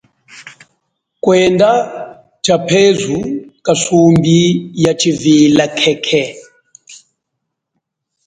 [1.23, 1.69] Kwenda
[2.43, 3.17] tshaphezu
[3.65, 4.37] kasumbi
[4.83, 6.23] yatshivila khekhe.